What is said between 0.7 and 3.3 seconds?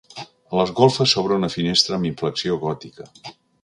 golfes s'obre una finestra amb inflexió gòtica.